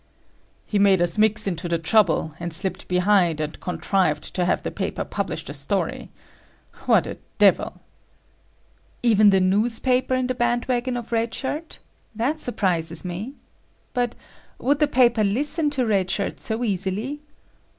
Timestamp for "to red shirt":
15.69-16.39